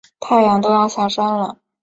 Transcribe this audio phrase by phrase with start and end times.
[0.19, 1.59] 太阳都要下山了